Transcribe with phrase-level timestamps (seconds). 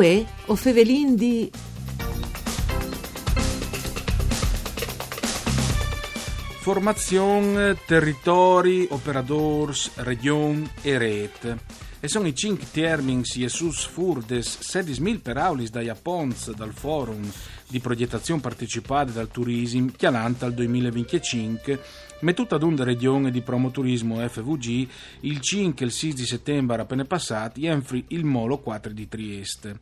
[0.00, 1.50] Uè, o fevelin di...
[6.60, 11.58] Formazione, territori, operadors, region e rete.
[12.02, 17.30] E sono i cinque termini che sus furdes 16.000 per aulis da Japons dal forum
[17.68, 21.78] di progettazione partecipata dal turismo chialanta al 2025
[22.20, 24.88] mettuta ad una regione di promoturismo FVG
[25.20, 29.80] il 5 e il 6 di settembre appena passati enfri il Molo 4 di Trieste.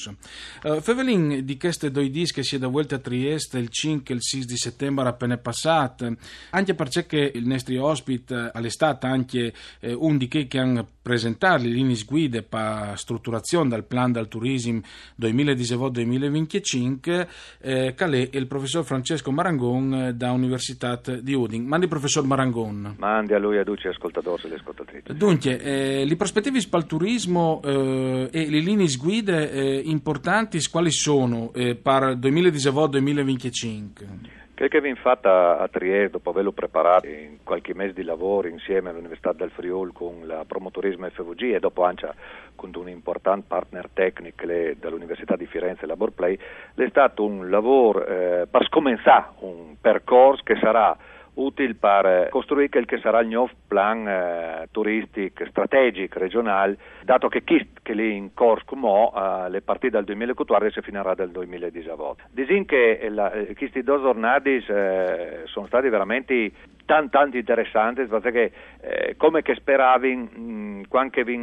[0.64, 4.18] Uh, Fevelin di queste due dischi si è da volta a Trieste il 5 e
[4.18, 6.16] il 6 di settembre appena passato,
[6.52, 11.70] anche perché il nostro ospite all'estate anche eh, un di che che hanno presentato le
[11.70, 14.82] linee guida per strutturazione del plan del turismo
[15.22, 17.28] 2019-2025
[17.62, 21.66] eh, Calais e il professor Francesco Marangon eh, da Università di Udin.
[21.66, 22.96] Mandi professor Marangon.
[22.98, 25.16] Mandi a lui a tutti gli ascoltatori e le ascoltatrici.
[25.16, 30.92] Dunque, eh, le prospettive per il turismo eh, e le linee guida eh, importanti quali
[30.92, 34.37] sono eh, per 2019-2025?
[34.58, 39.32] Che vi fatta a Trieste dopo averlo preparato in qualche mese di lavoro insieme all'Università
[39.32, 42.12] del Friuli con la Promotorismo FVG e dopo anche
[42.56, 44.48] con un importante partner tecnico
[44.80, 46.40] dall'Università di Firenze Labor Play,
[46.74, 50.98] è stato un lavoro eh, per scomenzare un percorso che sarà
[51.38, 57.44] utile per costruire quel che sarà il nuovo plan eh, turistico strategico regionale, dato che
[57.44, 62.24] chi che lì in corso mo, eh, le partite dal 2014 e finirà dal 2018.
[62.32, 66.52] Disin che la, eh, questi due giornate eh, sono stati veramente
[66.86, 71.38] tanti, tanti interessanti, perché eh, come che speravi, mh, quando vi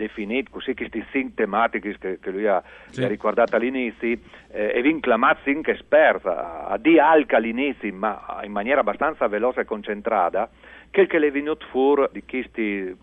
[0.00, 3.04] definiti così questi cinque tematiche che, che, lui ha, sì.
[3.04, 4.18] ha ricordato all'inizio
[4.50, 9.64] eh, e vinclamati anche esperta a di alca all'inizio ma in maniera abbastanza veloce e
[9.64, 10.48] concentrata
[10.90, 12.96] che, che è venuto fuori di questi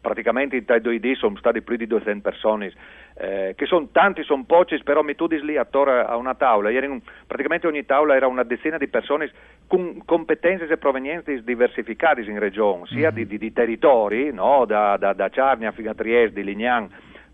[0.00, 2.72] praticamente in due D sono stati più di 200 persone,
[3.14, 7.00] eh, che sono tanti, sono pochi, però mi tu lì attorno a una tavola, in,
[7.26, 9.30] praticamente ogni tavola era una decina di persone
[9.66, 13.14] con competenze e provenienze diversificate in regione, sia mm-hmm.
[13.14, 14.64] di, di, di, territori, no?
[14.64, 16.88] da, da, da Ciarnia fino a Trieste, di Lignan,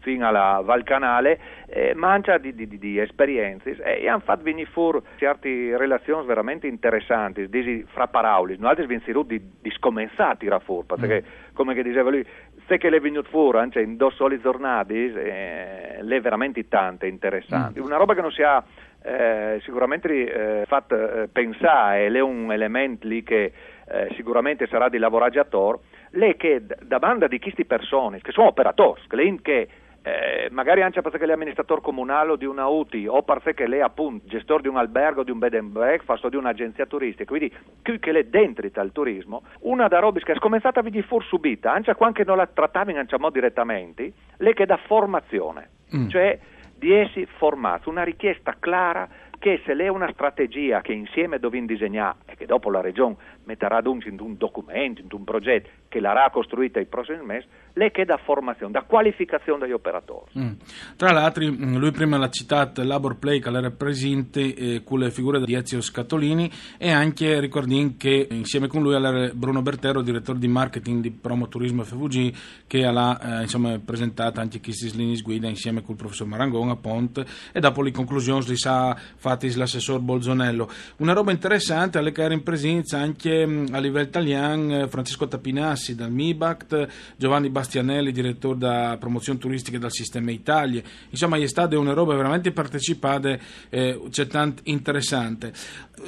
[0.07, 5.01] fino alla Val Canale, eh, mancia di, di, di, esperienze e hanno fatto venire fuori
[5.17, 10.87] certe relazioni veramente interessanti, disi fra parauli, noi altri vengono di, di scomensati a fuori,
[10.87, 11.55] perché mm.
[11.55, 12.25] come diceva lui,
[12.67, 17.07] se che le è venuto fuori anche in due soli giornate, eh, le veramente tante
[17.07, 17.85] interessanti, mm.
[17.85, 18.63] una roba che non si ha
[19.03, 23.53] eh, sicuramente eh, fatto eh, pensare, è un elemento lì che
[23.89, 25.79] eh, sicuramente sarà di lavoraggiatore,
[26.11, 29.01] lei che da banda di queste persone, che sono operatori,
[29.43, 29.69] che
[30.07, 33.81] eh, magari anche perché lei è amministratore comunale o di una UTI o perché lei
[33.81, 37.25] è appunto gestore di un albergo, di un bed and breakfast o di un'agenzia turistica,
[37.25, 37.53] quindi
[37.83, 41.25] qui che lei dentro il turismo, una da robis che è scomenzata a venire fuori
[41.27, 46.09] subita, anche quando non la trattava in modo direttamente, lei che dà formazione, mm.
[46.09, 46.39] cioè
[46.77, 49.09] di essi formati, una richiesta clara
[49.41, 53.17] che se lei ha una strategia che insieme dovete disegnare e che dopo la Regione
[53.47, 57.91] metterà dunque in un documento, in un progetto che l'ha costruita i prossimi mesi, lei
[57.91, 60.31] che da formazione, da qualificazione degli operatori.
[60.39, 60.53] Mm.
[60.97, 65.11] Tra l'altro, mm, lui prima l'ha citato Labor Play che era presente eh, con le
[65.11, 70.39] figure di Ezio Scatolini e anche ricordiamo che insieme con lui era Bruno Bertero, direttore
[70.39, 72.35] di marketing di Promo Turismo FVG,
[72.67, 76.77] che ha eh, insomma, presentato anche queste linee guida insieme con il professor Marangon a
[76.77, 80.69] Ponte e dopo le conclusioni di sa fatti l'assessor Bolzonello.
[80.97, 85.27] Una roba interessante alle che era in presenza anche mm, a livello italiano eh, Francesco
[85.27, 90.81] Tapinassi dal MIBACT, Giovanni Bastianelli, direttore da promozione turistica del Sistema Italia.
[91.11, 93.37] Insomma, è stata una roba veramente partecipata,
[93.69, 95.53] eh, c'è tanto interessante.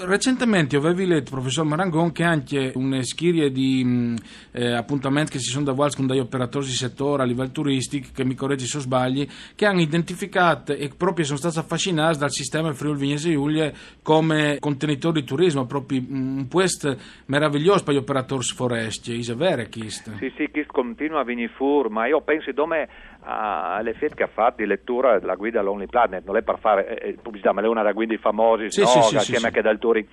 [0.00, 4.16] Recentemente avevi letto, professor Marangon, che anche una schiria di mh,
[4.52, 8.24] eh, appuntamenti che si sono davanti con degli operatori di settore a livello turistico, che
[8.24, 12.98] mi correggi se sbagli, che hanno identificato e proprio sono stati affascinati dal sistema Friuli
[12.98, 13.72] Vignese Giulia
[14.02, 19.18] come contenitori di turismo, proprio un puesto meraviglioso per gli operatori foresti.
[19.18, 20.16] È vero, Kist?
[20.16, 22.88] Sì, sì, Kist continua a venire fuori, ma io penso come
[23.20, 26.98] alle FIT che ha fatto di lettura la guida Lonely Planet, non è per fare
[26.98, 28.86] eh, pubblicità, ma è una da guidi famosi, sì, no?
[28.86, 30.06] sì, sì, assieme sì, a che dal Turing.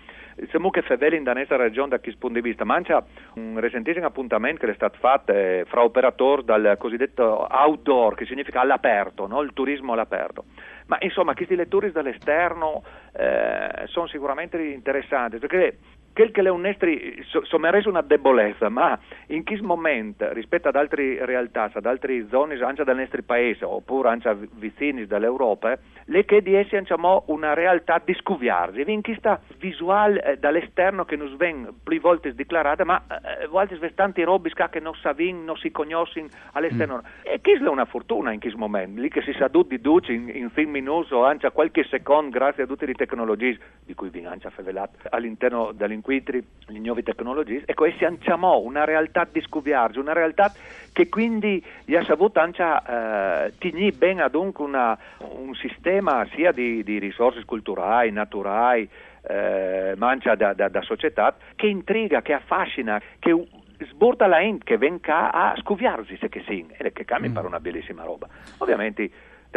[0.49, 3.01] Siamo che feveli in danesa regione da questo punto di vista, mancia
[3.35, 8.59] un recentissimo appuntamento che è stato fatto eh, fra operatori dal cosiddetto outdoor, che significa
[8.59, 9.41] all'aperto, no?
[9.41, 10.43] il turismo all'aperto.
[10.87, 15.77] Ma insomma, questi lettori dall'esterno eh, sono sicuramente interessanti, perché
[16.15, 18.97] quel che le unestri so, sono reso una debolezza, ma
[19.27, 24.07] in questo momento rispetto ad altre realtà, ad altre zone anche del nostro paese oppure
[24.09, 30.23] anche vicini dall'Europa, le che di essi hanno una realtà di scuviarsi, in questa visuale
[30.23, 33.03] eh, dall'esterno che non viene più volte dichiarata, ma
[33.41, 37.03] eh, volte tanti robi che non savin, non si conoscono all'esterno.
[37.03, 37.33] Mm.
[37.33, 40.29] E che è una fortuna in questo momento, lì che si sa di duce in,
[40.33, 44.39] in fin minuto, anche qualche secondo grazie a tutte le tecnologie di cui vi hanno
[44.49, 49.97] favelato all'interno dell'inquinto inquitri, le nuove tecnologie, ecco, e si anciamò una realtà di scuviarci,
[49.97, 50.53] una realtà
[50.93, 56.51] che quindi gli ha saputo anche eh, tignì ben ad un, una, un sistema sia
[56.51, 58.87] di, di risorse culturali, naturali,
[59.27, 63.47] eh, ma anche da, da, da società, che intriga, che affascina, che
[63.89, 67.33] sborda la gente che venga a scuviarsi se che sì, e che cambia mm.
[67.33, 68.27] per una bellissima roba.
[68.59, 69.09] Ovviamente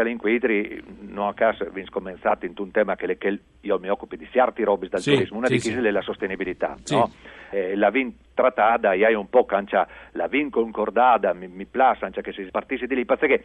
[0.03, 4.29] delinquitri non a caso vi scommensato in un tema che, che, io mi occupo di
[4.31, 5.87] certi robi dal sì, turismo, una sì, di queste sì.
[5.87, 6.77] è la sostenibilità.
[6.83, 6.95] Sì.
[6.95, 7.11] No?
[7.51, 12.11] Eh, la vin trattata, e hai un po' cancia, la vin concordata, mi, mi piace
[12.23, 13.43] che si partisse di lì, perché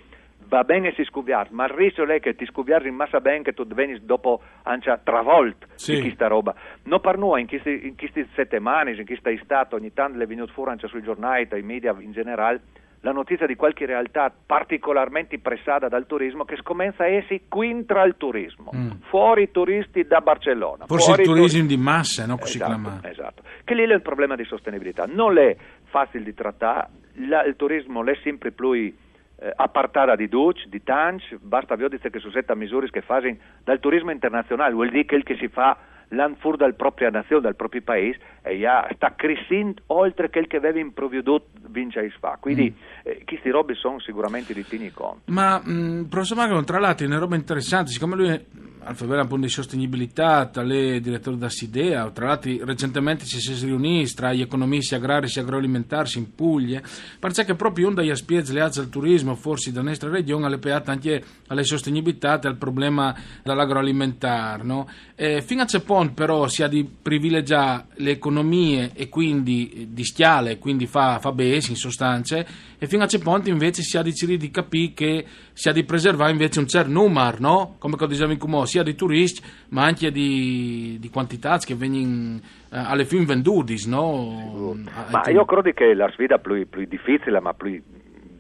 [0.48, 3.54] va bene si scuviare, ma il rischio è che ti scuviarsi in massa bene che
[3.54, 5.96] tu veni dopo ancia travolto Sì.
[5.96, 6.54] di questa roba.
[6.84, 10.52] Non per noi, in questi, in questi settimane, in questa estate, ogni tanto le venuto
[10.52, 12.62] fuori anche sui giornali, dai media in generale,
[13.06, 18.16] la notizia di qualche realtà particolarmente pressata dal turismo che scommenza a essi quintra il
[18.18, 18.90] turismo, Mm.
[19.10, 20.86] fuori i turisti da Barcellona.
[20.86, 22.38] Forse fuori il turismo turisti- di massa, no?
[22.38, 23.08] Così esatto, chiamato.
[23.08, 23.44] esatto.
[23.66, 25.06] Che lì è il problema di sostenibilità.
[25.06, 25.56] Non è
[25.86, 26.88] facile di trattare,
[27.28, 32.20] la- il turismo è sempre più eh, appartata di Duc, di Tanch, basta vedere che
[32.20, 33.36] sono sette misure che fanno
[33.66, 35.78] dal turismo internazionale, vuol dire che il che si fa
[36.10, 38.64] l'an fuori dalla propria nazione, dal proprio paese, e
[38.96, 42.38] sta crescendo oltre quel che aveva improvveduto vince a fa.
[42.40, 43.02] Quindi Mm.
[43.10, 45.22] eh, questi robi sono sicuramente di tini conto.
[45.32, 48.46] Ma mh, professor Magno, tra l'altro, è una roba interessante, siccome lui
[48.84, 53.54] è al favore appunto di sostenibilità, tale direttore da Sidea, tra l'altro recentemente ci si
[53.54, 56.82] è riuniti tra gli economisti agrari e agroalimentari in Puglia,
[57.20, 60.58] perché che proprio un degli spiez le alze al turismo, forse da nostra regione, alle
[60.58, 64.64] peate anche alle sostenibilità e al problema dell'agroalimentare.
[64.64, 64.90] No?
[65.16, 69.88] E fino a che punto però si ha di privilegiare le economie e quindi eh,
[69.92, 72.44] di stiale, quindi fa, fa bene in sostanza,
[72.78, 76.32] e fino a che punto invece si ha di capire che si ha di preservare
[76.32, 77.76] invece un certo numero, no?
[77.78, 82.40] come dicevo in Cumò, sia di turisti ma anche di, di quantità che vengono
[82.72, 83.76] eh, alle fine venduti.
[83.88, 84.76] No?
[85.12, 87.82] Ma Eh, io credo che la sfida più, più difficile, ma più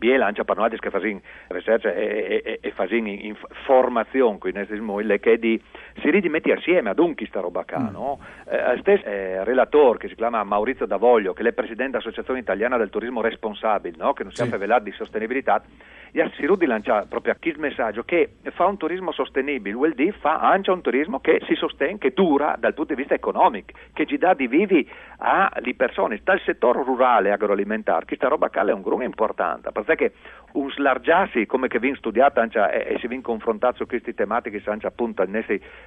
[0.04, 3.36] biela anche per noi che fanno ricerca e, e, e fanno in
[3.66, 5.62] formazione, quindi è che di,
[6.02, 8.20] si rimetti assieme ad un chi sta roba qua, no?
[8.50, 12.90] Eh, stesso eh, relatore che si chiama Maurizio Davoglio, che è presidente dell'Associazione Italiana del
[12.90, 14.12] Turismo Responsabile, no?
[14.12, 14.44] che non si Sì.
[14.44, 14.50] è
[14.82, 15.64] di sostenibilità,
[16.13, 20.39] e si di lanciare proprio questo messaggio che fa un turismo sostenibile, vuol dire fa
[20.39, 24.18] anche un turismo che si sostiene, che dura dal punto di vista economico, che ci
[24.18, 24.88] dà di vivi
[25.18, 26.21] alle persone.
[26.24, 30.13] Dal settore rurale agroalimentare, questa roba qua è un grun importante, perché
[30.53, 34.62] un slargiarsi, come che viene studiato anche, e, e si viene confrontato su queste tematiche,
[34.65, 35.43] anche appunto nel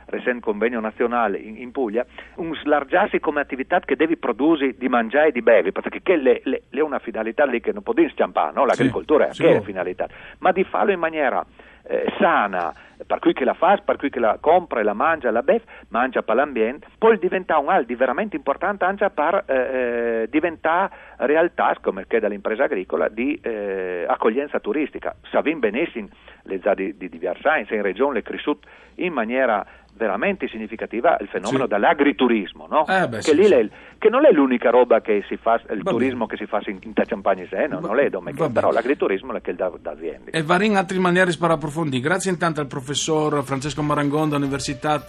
[0.07, 2.05] recente convegno nazionale in, in Puglia,
[2.37, 6.99] un slargiarsi come attività che devi produrre di mangiare e di bevi, perché è una
[6.99, 8.65] finalità lì che non può dire scampare, no?
[8.65, 9.65] l'agricoltura Sì, è che è sicuro.
[9.65, 11.45] finalità, ma di farlo in maniera
[11.89, 12.73] eh, sana,
[13.07, 15.65] per cui che la fa, per cui che la compra e la mangia, la beve,
[15.89, 21.77] mangia per l'ambiente, poi diventa un altro veramente importante anche per eh, eh, diventare realtà,
[21.81, 25.15] come che dall'impresa agricola, di eh, accoglienza turistica.
[25.31, 26.09] Sappiamo benissimo
[26.43, 29.65] le zone di, di, di in regione le cresciute in maniera
[29.97, 31.69] veramente significativa il fenomeno Sì.
[31.71, 32.87] dell'agriturismo, no?
[32.87, 33.71] Eh, beh, che, sì, lì sì.
[33.99, 36.79] che non è l'unica roba che si fa, il Va turismo che si fa in,
[36.83, 38.81] in Campagna Seno, Va- non è domenica, però bene.
[38.81, 40.31] l'agriturismo è che da, da aziende.
[40.31, 42.03] E vari in altre maniere per approfondire.
[42.03, 45.03] Grazie intanto al professor Francesco Marangon dell'Università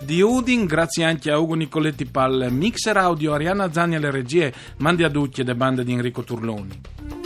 [0.00, 5.02] di Udin, grazie anche a Ugo Nicoletti pal mixer audio, Arianna Zani alle regie, Mandi
[5.04, 7.23] a Ducci e le bande di Enrico Turloni.